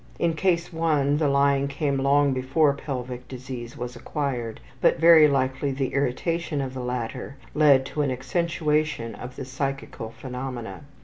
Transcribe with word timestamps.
In 0.17 0.33
Case 0.33 0.73
1 0.73 1.17
the 1.17 1.27
lying 1.27 1.67
came 1.67 1.99
long 1.99 2.33
before 2.33 2.73
pelvic 2.73 3.27
disease 3.27 3.77
was 3.77 3.95
acquired, 3.95 4.59
but 4.81 4.97
very 4.99 5.27
likely 5.27 5.71
the 5.71 5.93
irritation 5.93 6.59
of 6.59 6.73
the 6.73 6.79
latter 6.81 7.37
led 7.53 7.85
to 7.85 8.01
an 8.01 8.09
accentuation 8.09 9.13
of 9.13 9.35
the 9.35 9.45
psychical 9.45 10.09
phenomena. 10.09 10.81